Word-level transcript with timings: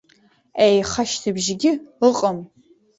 Еиха 0.65 1.03
шьҭыбжьгьы 1.09 1.71
ыҟам. 2.07 2.37